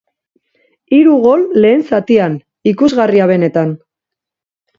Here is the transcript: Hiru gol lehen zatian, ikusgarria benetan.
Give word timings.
Hiru 0.95 1.17
gol 1.25 1.43
lehen 1.65 1.83
zatian, 1.89 2.39
ikusgarria 2.73 3.29
benetan. 3.35 3.77